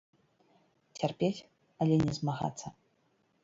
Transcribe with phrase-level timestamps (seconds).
[0.97, 1.45] Цярпець,
[1.85, 2.67] але не змагацца.